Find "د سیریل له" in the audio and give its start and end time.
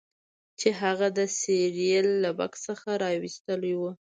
1.17-2.29